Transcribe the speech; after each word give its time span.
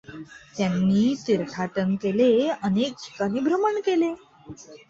त्यांनी 0.57 1.13
तीर्थाटन 1.27 1.95
केले, 1.95 2.31
अनेक 2.61 2.93
ठिकाणी 3.03 3.39
भ्रमण 3.39 3.79
केले. 3.85 4.13